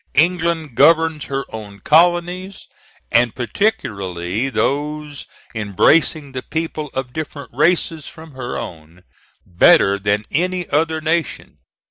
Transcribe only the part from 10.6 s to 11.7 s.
other nation.